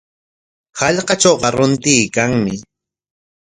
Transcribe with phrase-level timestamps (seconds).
[0.79, 2.55] Hallqatrawqa runtuykanmi.